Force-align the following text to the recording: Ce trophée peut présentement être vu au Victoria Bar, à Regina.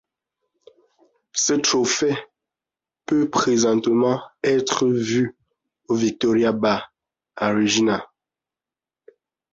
Ce 1.33 1.53
trophée 1.53 2.17
peut 3.05 3.29
présentement 3.29 4.19
être 4.43 4.87
vu 4.87 5.37
au 5.89 5.93
Victoria 5.93 6.51
Bar, 6.53 6.91
à 7.35 7.53
Regina. 7.53 8.09